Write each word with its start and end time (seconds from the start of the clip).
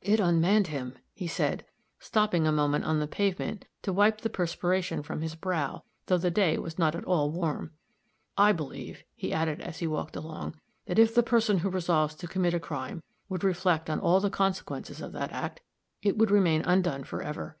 "It 0.00 0.20
unmanned 0.20 0.68
him," 0.68 0.94
he 1.12 1.26
said, 1.26 1.66
stopping 1.98 2.46
a 2.46 2.52
moment 2.52 2.84
on 2.84 3.00
the 3.00 3.08
pavement 3.08 3.64
to 3.82 3.92
wipe 3.92 4.20
the 4.20 4.30
perspiration 4.30 5.02
from 5.02 5.22
his 5.22 5.34
brow, 5.34 5.82
though 6.06 6.18
the 6.18 6.30
day 6.30 6.56
was 6.56 6.78
not 6.78 6.94
at 6.94 7.04
all 7.04 7.32
warm. 7.32 7.72
"I 8.38 8.52
believe," 8.52 9.02
he 9.16 9.32
added, 9.32 9.60
as 9.60 9.80
he 9.80 9.88
walked 9.88 10.14
along, 10.14 10.54
"that 10.86 11.00
if 11.00 11.16
the 11.16 11.24
person 11.24 11.58
who 11.58 11.68
resolves 11.68 12.14
to 12.14 12.28
commit 12.28 12.54
a 12.54 12.60
crime 12.60 13.02
would 13.28 13.42
reflect 13.42 13.90
on 13.90 13.98
all 13.98 14.20
the 14.20 14.30
consequences 14.30 15.00
of 15.00 15.10
that 15.14 15.32
act, 15.32 15.62
it 16.00 16.16
would 16.16 16.30
remain 16.30 16.62
undone 16.64 17.02
for 17.02 17.20
ever. 17.20 17.58